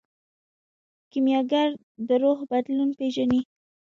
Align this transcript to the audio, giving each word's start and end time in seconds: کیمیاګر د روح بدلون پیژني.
کیمیاګر 1.11 1.69
د 2.07 2.09
روح 2.21 2.39
بدلون 2.51 2.89
پیژني. 2.99 3.41